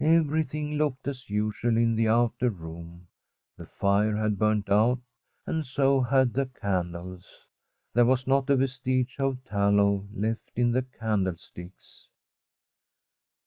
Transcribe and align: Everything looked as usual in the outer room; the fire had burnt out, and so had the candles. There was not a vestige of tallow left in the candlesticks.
Everything 0.00 0.76
looked 0.78 1.06
as 1.06 1.28
usual 1.28 1.76
in 1.76 1.94
the 1.94 2.08
outer 2.08 2.48
room; 2.48 3.06
the 3.58 3.66
fire 3.66 4.16
had 4.16 4.38
burnt 4.38 4.70
out, 4.70 4.98
and 5.44 5.66
so 5.66 6.00
had 6.00 6.32
the 6.32 6.46
candles. 6.46 7.46
There 7.92 8.06
was 8.06 8.26
not 8.26 8.48
a 8.48 8.56
vestige 8.56 9.20
of 9.20 9.44
tallow 9.44 10.08
left 10.14 10.50
in 10.56 10.72
the 10.72 10.86
candlesticks. 10.98 12.08